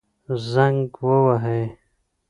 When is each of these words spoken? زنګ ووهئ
زنګ 0.51 0.89
ووهئ 1.07 1.63